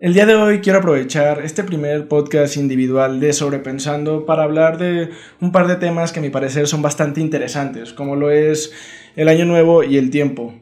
[0.00, 5.10] El día de hoy quiero aprovechar este primer podcast individual de Sobrepensando para hablar de
[5.42, 8.72] un par de temas que a mi parecer son bastante interesantes, como lo es
[9.14, 10.54] el año nuevo y el tiempo.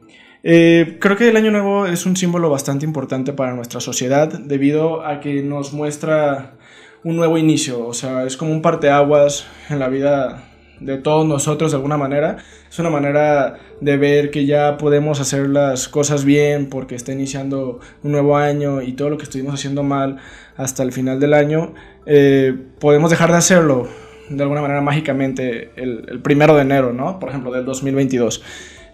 [0.42, 5.06] Eh, creo que el año nuevo es un símbolo bastante importante para nuestra sociedad debido
[5.06, 6.54] a que nos muestra
[7.04, 10.48] un nuevo inicio, o sea, es como un parteaguas en la vida
[10.80, 12.38] de todos nosotros de alguna manera.
[12.70, 17.80] Es una manera de ver que ya podemos hacer las cosas bien porque está iniciando
[18.02, 20.18] un nuevo año y todo lo que estuvimos haciendo mal
[20.56, 21.74] hasta el final del año,
[22.06, 23.88] eh, podemos dejar de hacerlo
[24.28, 27.18] de alguna manera mágicamente el, primero de enero, ¿no?
[27.18, 28.42] Por ejemplo, del 2022.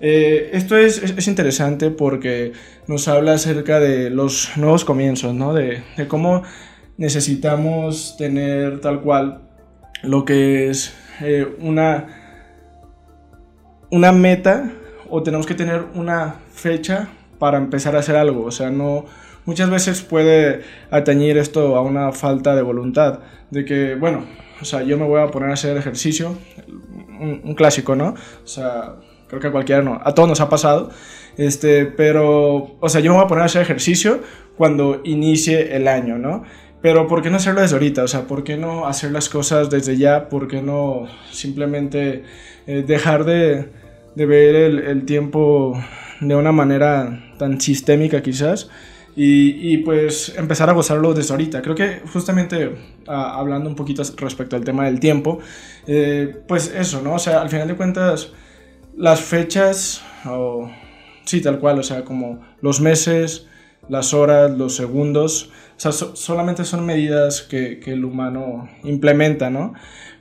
[0.00, 2.52] Eh, esto es, es, interesante porque
[2.86, 5.54] nos habla acerca de los nuevos comienzos, ¿no?
[5.54, 6.42] De, de cómo
[6.96, 9.48] necesitamos tener tal cual
[10.02, 12.06] lo que es eh, una,
[13.90, 14.70] una meta
[15.08, 18.44] o tenemos que tener una fecha para empezar a hacer algo.
[18.44, 19.04] O sea, no,
[19.44, 23.20] muchas veces puede atañir esto a una falta de voluntad.
[23.50, 24.24] De que, bueno,
[24.60, 26.36] o sea, yo me voy a poner a hacer ejercicio,
[27.20, 28.14] un, clásico, ¿no?
[28.44, 28.96] O sea,
[29.28, 30.90] creo que a cualquiera no, a todos nos ha pasado.
[31.36, 34.20] Este, pero, o sea, yo me voy a poner a hacer ejercicio
[34.56, 36.44] cuando inicie el año, ¿no?
[36.84, 38.02] Pero ¿por qué no hacerlo desde ahorita?
[38.02, 40.28] O sea, ¿por qué no hacer las cosas desde ya?
[40.28, 42.24] ¿Por qué no simplemente
[42.66, 43.70] eh, dejar de,
[44.14, 45.82] de ver el, el, tiempo
[46.20, 48.68] de una manera tan sistémica quizás?
[49.16, 51.62] Y, y, pues empezar a gozarlo desde ahorita.
[51.62, 52.74] Creo que justamente
[53.08, 55.38] ah, hablando un poquito respecto al tema del tiempo,
[55.86, 57.14] eh, pues eso, ¿no?
[57.14, 58.30] O sea, al final de cuentas,
[58.94, 60.70] las fechas, o
[61.24, 63.46] sí, tal cual, o sea, como los meses,
[63.88, 69.74] las horas, los segundos, o sea, solamente son medidas que, el humano implementa, ¿no?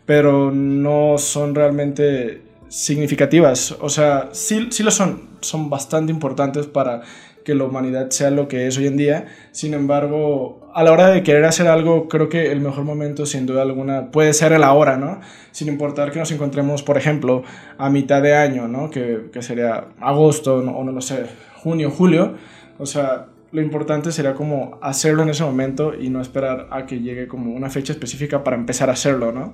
[0.06, 3.76] Pero no son realmente significativas.
[3.80, 7.02] O sea, sí, sí lo son, son bastante importantes para
[7.46, 9.28] que la humanidad sea lo que es hoy en día.
[9.52, 13.46] Sin embargo, a la hora de querer hacer algo, creo que el mejor momento, sin
[13.46, 15.22] duda alguna, puede ser el ahora, ¿no?
[15.52, 17.44] Sin importar que nos encontremos, por ejemplo,
[17.78, 18.90] a mitad de año, ¿no?
[18.90, 21.26] Que, que sería agosto, o no lo sé,
[21.62, 22.36] junio, julio.
[22.80, 27.02] O sea, lo importante sería como hacerlo en ese momento y no esperar a que
[27.02, 29.54] llegue como una fecha específica para empezar a hacerlo, ¿no?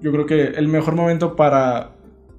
[0.00, 1.90] Yo creo que el mejor momento para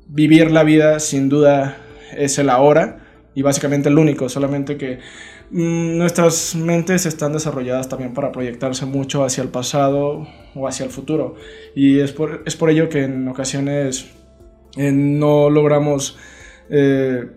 [0.08, 1.78] vivir la vida sin duda
[2.18, 2.97] es el ahora
[3.36, 4.97] y básicamente el único, solamente que
[5.52, 10.90] mm, nuestras mentes están desarrolladas también para proyectarse mucho hacia el pasado o hacia el
[10.90, 11.36] futuro
[11.75, 14.09] y es por, es por ello que en ocasiones
[14.78, 16.18] eh, no logramos
[16.72, 17.28] eh,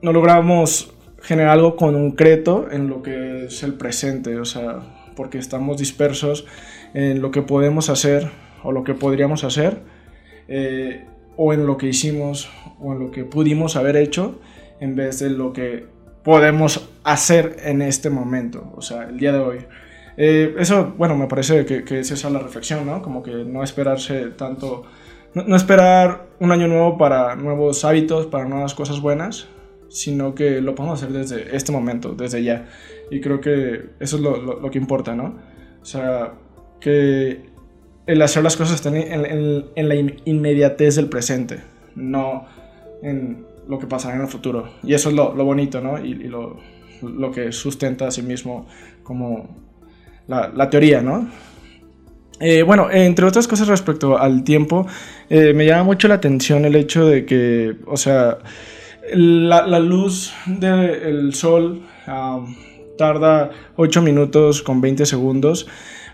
[0.00, 0.94] no logramos
[1.28, 4.80] generar algo concreto en lo que es el presente, o sea,
[5.14, 6.46] porque estamos dispersos
[6.94, 8.30] en lo que podemos hacer
[8.62, 9.82] o lo que podríamos hacer,
[10.48, 11.04] eh,
[11.36, 12.48] o en lo que hicimos
[12.80, 14.40] o en lo que pudimos haber hecho,
[14.80, 15.84] en vez de lo que
[16.24, 19.58] podemos hacer en este momento, o sea, el día de hoy.
[20.16, 23.02] Eh, eso, bueno, me parece que, que, es esa la reflexión, ¿no?
[23.02, 24.84] Como que no esperarse tanto,
[25.34, 29.46] no, no esperar un año nuevo para nuevos hábitos, para nuevas cosas buenas,
[29.88, 32.68] sino que lo podemos hacer desde este momento, desde ya.
[33.10, 35.38] Y creo que eso es lo, lo, que importa, ¿no?
[35.80, 36.34] O sea,
[36.80, 37.46] que
[38.06, 39.94] el hacer las cosas estén en, en, la
[40.24, 41.60] inmediatez del presente,
[41.94, 42.46] no
[43.02, 44.68] en lo que pasará en el futuro.
[44.82, 46.02] Y eso es lo, lo bonito, ¿no?
[46.04, 46.58] Y, lo,
[47.02, 48.66] lo, que sustenta a sí mismo
[49.02, 49.56] como
[50.26, 51.28] la, la teoría, ¿no?
[52.40, 54.86] Eh, bueno, entre otras cosas respecto al tiempo,
[55.28, 58.38] eh, me llama mucho la atención el hecho de que, o sea,
[59.14, 61.82] la, luz del sol
[62.96, 65.66] tarda 8 minutos con 20 segundos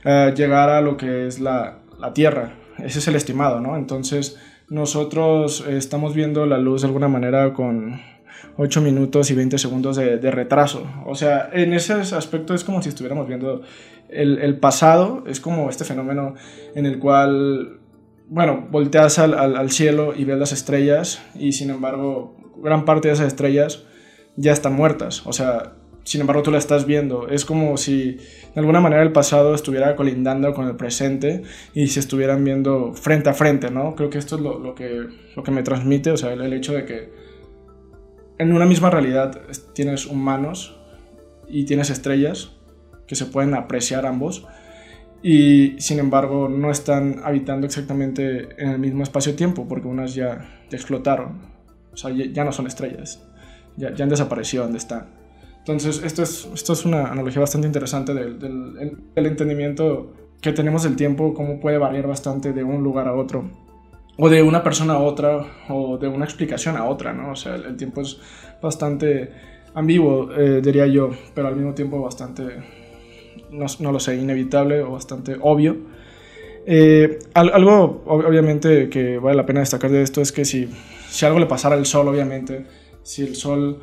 [0.04, 2.54] uh, llegar a lo que es la, la, Tierra.
[2.78, 3.76] Ese es el estimado, ¿no?
[3.76, 4.38] Entonces
[4.68, 8.00] nosotros estamos viendo la luz de alguna manera con
[8.56, 10.86] 8 minutos y 20 segundos de, de retraso.
[11.06, 13.62] O sea, en ese aspecto es como si estuviéramos viendo
[14.08, 16.34] el, el pasado, es como este fenómeno
[16.74, 17.78] en el cual
[18.34, 23.28] bueno, volteas al, cielo y ves las estrellas y sin embargo gran parte de esas
[23.28, 23.84] estrellas
[24.34, 25.24] ya están muertas.
[25.24, 27.28] O sea, sin embargo tú la estás viendo.
[27.28, 31.42] Es como si de alguna manera el pasado estuviera colindando con el presente
[31.74, 33.94] y se estuvieran viendo frente a frente, ¿no?
[33.94, 36.84] Creo que esto es lo, que, lo que me transmite, o sea, el, hecho de
[36.84, 37.12] que
[38.38, 39.42] en una misma realidad
[39.74, 40.76] tienes humanos
[41.48, 42.50] y tienes estrellas
[43.06, 44.44] que se pueden apreciar ambos
[45.24, 50.76] y sin embargo no están habitando exactamente en el mismo espacio-tiempo porque unas ya, ya
[50.76, 51.54] explotaron
[51.94, 53.22] o sea, ya no son estrellas.
[53.76, 55.06] Ya, ya han desaparecido donde están.
[55.58, 58.74] Entonces, esto es, esto es una analogía bastante interesante del, del,
[59.14, 63.50] del, entendimiento que tenemos del tiempo, cómo puede variar bastante de un lugar a otro,
[64.18, 67.30] o de una persona a otra, o de una explicación a otra, ¿no?
[67.30, 68.20] O sea, el, el tiempo es
[68.60, 69.30] bastante
[69.74, 72.44] ambiguo, eh, diría yo, pero al mismo tiempo bastante
[73.50, 75.76] no, lo sé, inevitable o bastante obvio.
[76.66, 80.68] Eh, algo, obviamente, que vale la pena destacar de esto es que si,
[81.08, 82.66] si algo le pasara al Sol, obviamente,
[83.02, 83.80] si el Sol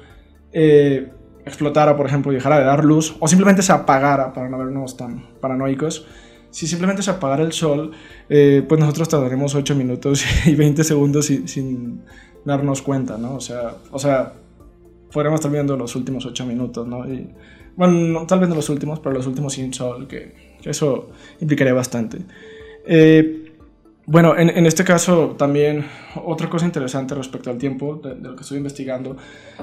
[0.52, 1.10] eh,
[1.46, 4.98] explotara, por ejemplo, y dejara de dar luz, o simplemente se apagara, para no vernos
[4.98, 6.06] tan paranoicos,
[6.50, 7.92] si simplemente se apagara el Sol,
[8.30, 12.02] eh, pues nosotros tardaremos 8 minutos y 20 segundos sin,
[12.44, 13.36] darnos cuenta, ¿no?
[13.36, 14.34] O sea, o sea,
[15.12, 17.06] podríamos estar los últimos 8 minutos, ¿no?
[17.76, 21.10] Bueno, tal vez no los últimos, pero los últimos sin Sol, que, que eso
[21.40, 22.20] implicaría bastante.
[22.86, 23.52] Eh,
[24.08, 25.86] bueno, en, este caso también
[26.26, 29.16] otra cosa interesante respecto al tiempo de, lo que estoy investigando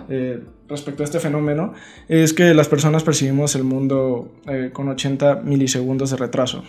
[0.08, 1.75] eh, respecto a este fenómeno
[2.08, 6.62] es que las personas percibimos el mundo eh, con 80 milisegundos de retraso.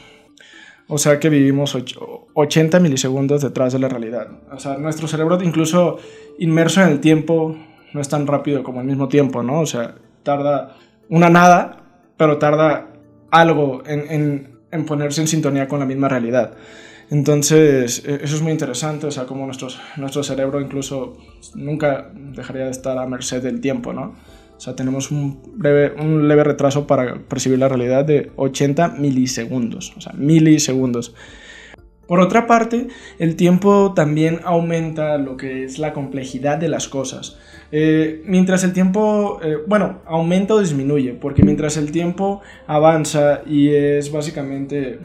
[0.87, 1.77] O sea que vivimos
[2.33, 4.27] 80 milisegundos detrás de la realidad.
[4.51, 5.99] O sea, nuestro cerebro incluso
[6.39, 7.55] inmerso en el tiempo
[7.93, 9.61] no es tan rápido como el mismo tiempo, ¿no?
[9.61, 10.75] O sea, tarda
[11.09, 11.83] una nada,
[12.17, 12.87] pero tarda
[13.31, 16.53] algo en en ponerse en sintonía con la misma realidad.
[17.09, 21.17] Entonces, e, eso es muy interesante, o sea, como nuestro cerebro incluso
[21.55, 24.15] nunca dejaría de estar a merced del tiempo, ¿no?
[24.55, 29.93] O sea, tenemos un, breve, un leve retraso para percibir la realidad de 80 milisegundos,
[29.97, 31.15] o sea, milisegundos.
[32.09, 32.87] Por otra parte,
[33.19, 37.37] el tiempo también aumenta lo que es la complejidad de las cosas.
[37.71, 43.69] Eh, mientras el tiempo, eh, bueno, aumenta o disminuye, porque mientras el tiempo avanza y
[43.69, 44.97] es básicamente,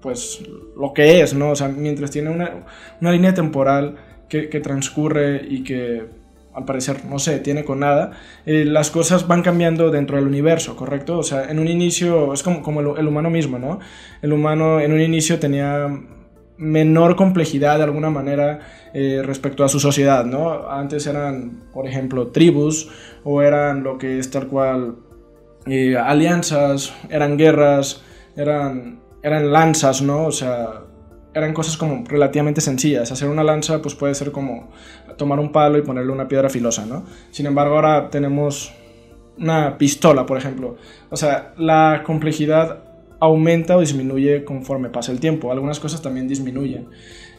[0.00, 0.42] pues,
[0.76, 1.50] lo que es, ¿no?
[1.50, 2.66] O sea, mientras tiene una,
[3.00, 3.94] una línea temporal
[4.28, 6.06] que, transcurre y que,
[6.54, 10.74] al parecer, no sé, tiene con nada, eh, las cosas van cambiando dentro del universo,
[10.74, 11.18] ¿correcto?
[11.18, 13.78] O sea, en un inicio, es como, como el humano mismo, ¿no?
[14.22, 15.86] El humano en un inicio tenía
[16.62, 18.60] menor complejidad de alguna manera
[18.94, 20.68] eh, respecto a su sociedad, ¿no?
[20.70, 22.88] Antes eran, por ejemplo, tribus
[23.24, 24.94] o eran lo que es tal cual
[25.66, 28.02] eh, alianzas, eran guerras,
[28.36, 30.26] eran, eran lanzas, ¿no?
[30.26, 30.82] O sea,
[31.34, 33.10] eran cosas como relativamente sencillas.
[33.10, 34.70] Hacer una lanza pues puede ser como
[35.16, 37.04] tomar un palo y ponerle una piedra filosa, ¿no?
[37.32, 38.72] Sin embargo, ahora tenemos
[39.36, 40.76] una pistola, por ejemplo.
[41.10, 42.91] O sea, la complejidad
[43.22, 45.52] aumenta o disminuye conforme pasa el tiempo.
[45.52, 46.88] Algunas cosas también disminuyen,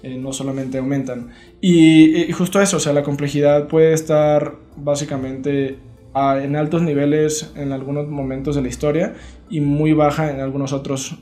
[0.01, 1.31] eh, no solamente aumentan.
[1.59, 5.77] Y, justo eso, o sea, la complejidad puede estar básicamente
[6.15, 9.15] en altos niveles en algunos momentos de la historia
[9.50, 11.18] y muy baja en algunos otros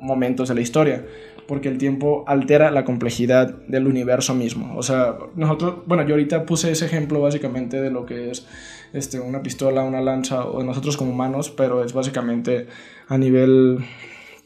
[0.00, 1.04] momentos de la historia,
[1.48, 4.76] porque el tiempo altera la complejidad del universo mismo.
[4.76, 8.46] O sea, nosotros, bueno, yo ahorita puse ese ejemplo básicamente de lo que es
[8.94, 12.68] este, una pistola, una lanza o nosotros como humanos, pero es básicamente
[13.08, 13.84] a nivel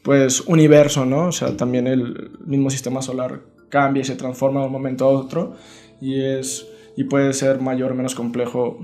[0.01, 1.27] pues universo, ¿no?
[1.27, 5.09] O sea, también el mismo sistema solar cambia y se transforma de un momento a
[5.09, 5.53] otro
[6.01, 6.67] y es
[6.97, 8.79] y puede ser mayor o menos complejo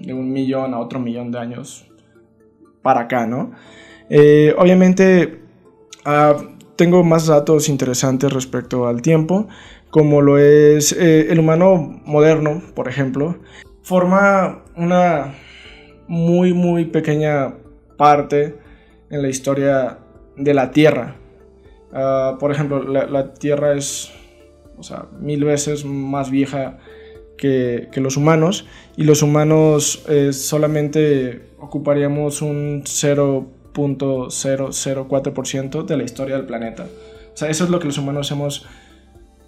[0.00, 1.86] de un millón a otro millón de años
[2.82, 3.52] para acá, ¿no?
[4.10, 5.40] Eh, obviamente
[6.04, 6.36] ah,
[6.74, 9.46] tengo más datos interesantes respecto al tiempo,
[9.90, 13.38] como lo es eh, el humano moderno, por ejemplo,
[13.82, 15.34] forma una
[16.06, 17.54] muy muy pequeña
[17.96, 18.56] parte
[19.10, 19.98] en la historia
[20.36, 21.16] de la Tierra.
[21.92, 24.12] Ah, por ejemplo, la, Tierra es
[24.78, 26.78] o sea, mil veces más vieja
[27.36, 36.46] que, los humanos y los humanos eh, solamente ocuparíamos un 0.004% de la historia del
[36.46, 36.86] planeta.
[37.32, 38.66] O sea, eso es lo que los humanos hemos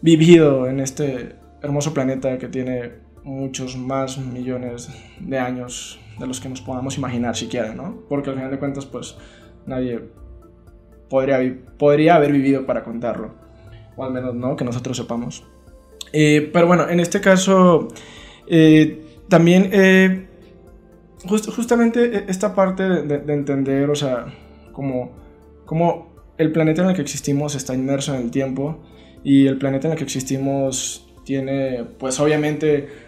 [0.00, 4.89] vivido en este hermoso planeta que tiene muchos más millones
[5.21, 8.03] de años de los que nos podamos imaginar siquiera, ¿no?
[8.09, 9.17] Porque al final de cuentas, pues
[9.67, 10.01] nadie
[11.11, 11.39] podría,
[11.79, 13.35] podría haber vivido para contarlo.
[13.97, 15.45] O al menos no, que nosotros sepamos.
[16.13, 17.89] Eh, pero bueno, en este caso,
[18.47, 20.27] eh, también eh,
[21.27, 24.27] justamente esta parte de, entender, o sea,
[24.73, 25.13] como,
[25.67, 28.81] como el planeta en el que existimos está inmerso en el tiempo
[29.23, 33.08] y el planeta en el que existimos tiene, pues obviamente,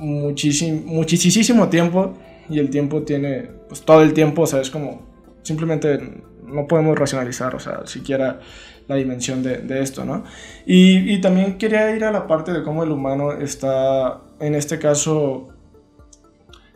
[0.00, 2.14] muchísimo, tiempo
[2.48, 5.02] y el tiempo tiene, pues todo el tiempo, o sea, es como
[5.42, 5.98] simplemente
[6.44, 8.40] no podemos racionalizar, o sea, siquiera
[8.88, 10.24] la dimensión de, esto, ¿no?
[10.66, 15.48] Y, también quería ir a la parte de cómo el humano está, en este caso,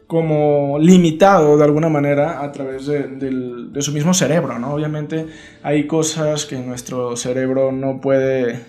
[0.06, 4.74] como limitado de alguna manera a través de, su mismo cerebro, ¿no?
[4.74, 5.26] Obviamente
[5.62, 8.60] hay cosas que nuestro cerebro no puede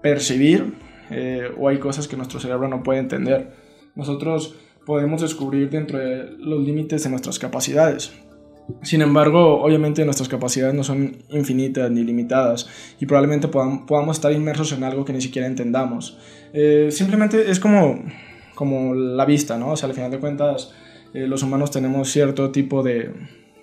[0.00, 0.74] percibir
[1.10, 3.61] eh, o hay cosas que nuestro cerebro no puede entender.
[3.94, 4.54] Nosotros
[4.86, 8.12] podemos descubrir dentro de los límites de nuestras capacidades.
[8.82, 12.68] Sin embargo, obviamente nuestras capacidades no son infinitas ni limitadas
[13.00, 16.18] y probablemente podamos, estar inmersos en algo que ni siquiera entendamos.
[16.52, 18.02] Eh, simplemente es como,
[18.54, 19.72] como la vista, ¿no?
[19.72, 20.72] O sea, al final de cuentas,
[21.12, 23.12] eh, los humanos tenemos cierto tipo de,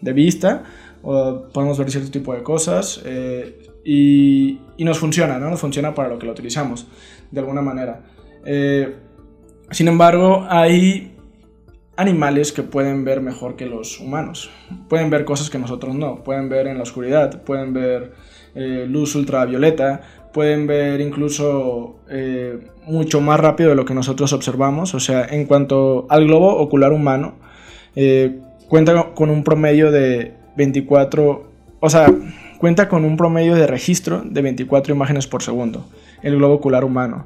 [0.02, 0.64] de vista,
[1.02, 5.50] o podemos ver cierto tipo de cosas eh, y, y, nos funciona, ¿no?
[5.50, 6.88] Nos funciona para lo que lo utilizamos,
[7.32, 8.04] de alguna manera.
[9.70, 11.16] Eh, sin embargo, hay
[11.96, 14.50] animales que pueden ver mejor que los humanos.
[14.88, 16.24] Pueden ver cosas que nosotros no.
[16.24, 18.14] Pueden ver en la oscuridad, pueden ver
[18.56, 20.02] eh, luz ultravioleta,
[20.34, 22.00] pueden ver incluso
[22.86, 24.94] mucho más rápido de lo que nosotros observamos.
[24.94, 27.36] O sea, en cuanto al globo ocular humano,
[28.68, 32.14] cuenta con un promedio de 24, o sea,
[32.60, 35.86] cuenta con un promedio de registro de 24 imágenes por segundo,
[36.22, 37.26] el globo ocular humano.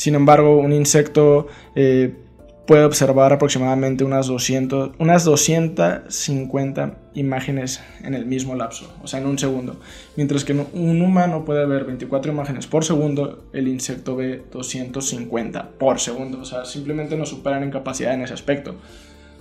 [0.00, 2.14] Sin embargo, un insecto eh,
[2.66, 9.26] puede observar aproximadamente unas, 200, unas 250 imágenes en el mismo lapso, o sea, en
[9.26, 9.78] un segundo.
[10.16, 16.00] Mientras que un humano puede ver 24 imágenes por segundo, el insecto ve 250 por
[16.00, 16.40] segundo.
[16.40, 18.76] O sea, simplemente nos superan en capacidad en ese aspecto.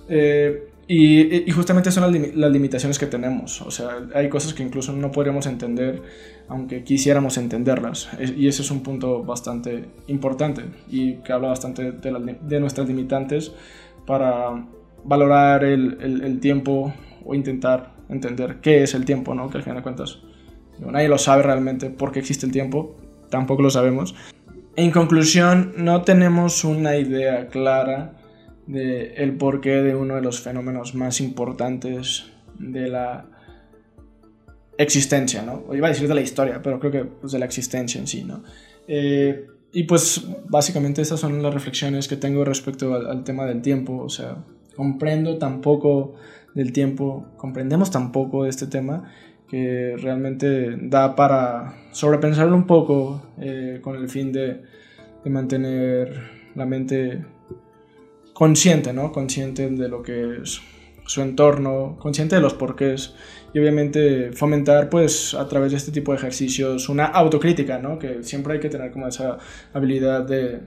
[0.10, 3.62] Eh, y, justamente son las, limitaciones que tenemos.
[3.62, 6.02] O sea, hay cosas que incluso no podríamos entender
[6.48, 8.10] aunque quisiéramos entenderlas.
[8.36, 13.52] Y ese es un punto bastante importante y que habla bastante de, nuestras limitantes
[14.08, 14.66] para
[15.04, 16.92] valorar el, tiempo
[17.24, 19.48] o intentar entender qué es el tiempo, ¿no?
[19.48, 20.18] Que al final de cuentas
[20.80, 22.96] nadie lo sabe realmente por qué existe el tiempo,
[23.30, 24.16] tampoco lo sabemos.
[24.76, 28.19] En conclusión, no tenemos una idea clara
[28.70, 32.26] de el porqué de uno de los fenómenos más importantes
[32.60, 33.26] de la
[34.78, 35.64] existencia, ¿no?
[35.68, 38.06] O iba a decir de la historia, pero creo que pues, de la existencia en
[38.06, 38.44] sí, ¿no?
[38.88, 43.98] Eh, y pues básicamente estas son las reflexiones que tengo respecto al, tema del tiempo,
[43.98, 44.38] o sea,
[44.76, 46.14] comprendo tampoco
[46.54, 49.12] del tiempo, comprendemos tampoco de este tema
[49.48, 54.62] que realmente da para sobrepensarlo un poco eh, con el fin de
[55.26, 57.26] mantener la mente
[58.40, 59.12] consciente, ¿no?
[59.12, 60.62] Consciente de lo que es
[61.06, 63.14] su entorno, consciente de los porqués
[63.54, 68.00] y obviamente fomentar pues a través de este tipo de ejercicios una autocrítica, ¿no?
[68.00, 69.40] Que siempre hay que tener como esa
[69.74, 70.62] habilidad de,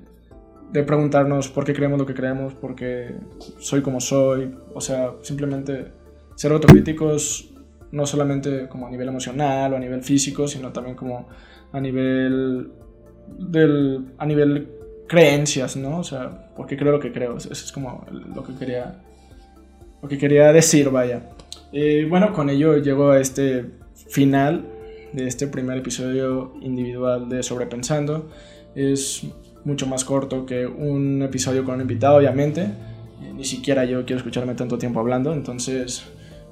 [0.71, 3.15] de preguntarnos por qué creemos lo que creemos, por qué
[3.59, 5.93] soy como soy, o sea, simplemente
[6.35, 7.55] ser autocríticos
[7.91, 11.27] no solamente como a nivel emocional o a nivel físico, sino también como
[11.73, 12.71] a nivel
[13.39, 14.82] del a nivel
[15.13, 15.99] creencias, ¿no?
[15.99, 17.37] O sea, porque creo lo que creo.
[17.37, 19.03] Eso es como lo que quería,
[20.01, 21.29] lo que quería decir, vaya.
[21.71, 23.67] Eh, bueno, con ello llego a este
[24.09, 24.65] final
[25.13, 28.31] de este primer episodio individual de Sobrepensando.
[28.75, 29.27] Es
[29.67, 32.63] mucho más corto que un episodio con un invitado, obviamente.
[32.63, 36.05] Eh, ni siquiera yo quiero escucharme tanto tiempo hablando, entonces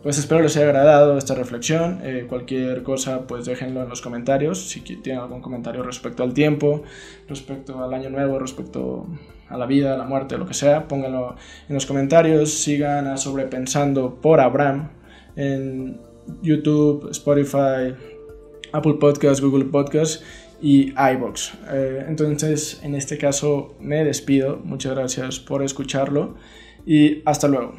[0.02, 2.00] pues espero les haya agradado esta reflexión.
[2.02, 4.68] Eh, cualquier cosa, pues déjenlo en los comentarios.
[4.68, 6.82] Si tienen algún comentario respecto al tiempo,
[7.28, 9.06] respecto al año nuevo, respecto
[9.48, 11.36] a la vida, a la muerte, lo que sea, pónganlo
[11.68, 12.50] en los comentarios.
[12.50, 14.90] Sigan a Sobrepensando por Abraham
[15.36, 16.00] en
[16.42, 17.94] YouTube, Spotify,
[18.72, 20.24] Apple Podcasts, Google Podcasts
[20.62, 21.52] y iBox.
[21.72, 24.60] Eh, entonces, en este caso, me despido.
[24.64, 26.36] Muchas gracias por escucharlo
[26.86, 27.74] y hasta luego.